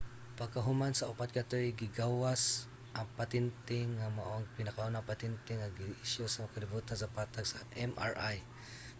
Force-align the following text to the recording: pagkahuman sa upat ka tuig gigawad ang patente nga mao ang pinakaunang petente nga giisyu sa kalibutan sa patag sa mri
pagkahuman 0.39 0.93
sa 0.95 1.07
upat 1.11 1.29
ka 1.37 1.43
tuig 1.49 1.75
gigawad 1.81 2.41
ang 2.97 3.07
patente 3.19 3.79
nga 3.97 4.07
mao 4.15 4.31
ang 4.35 4.47
pinakaunang 4.57 5.07
petente 5.11 5.51
nga 5.57 5.73
giisyu 5.77 6.23
sa 6.29 6.51
kalibutan 6.53 6.97
sa 6.99 7.11
patag 7.15 7.45
sa 7.49 7.59
mri 7.89 8.37